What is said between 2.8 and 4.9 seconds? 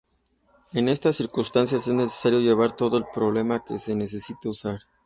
el propelente que se necesite usar.